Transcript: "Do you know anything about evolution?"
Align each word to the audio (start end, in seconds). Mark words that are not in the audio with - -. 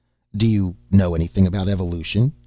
"Do 0.35 0.47
you 0.47 0.77
know 0.89 1.13
anything 1.13 1.45
about 1.45 1.69
evolution?" 1.69 2.33